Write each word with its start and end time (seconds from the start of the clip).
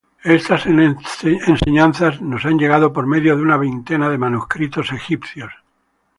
Estas 0.37 0.63
enseñanzas 0.65 2.21
nos 2.21 2.43
han 2.47 2.57
llegado 2.57 2.91
por 2.91 3.05
medio 3.05 3.35
de 3.35 3.43
una 3.43 3.57
veintena 3.57 4.09
de 4.09 4.17
manuscritos 4.17 4.91
egipcios. 4.91 5.53